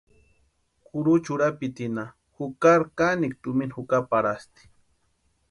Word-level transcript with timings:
Kurucha 0.85 1.29
urapitinha 1.35 2.03
jukari 2.35 2.85
kanikwa 2.97 3.39
tumina 3.41 3.73
jukaparhasti. 3.75 4.61